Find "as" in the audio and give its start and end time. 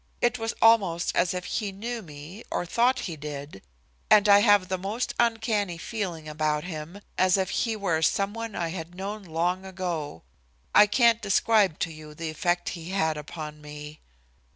1.15-1.31, 7.19-7.37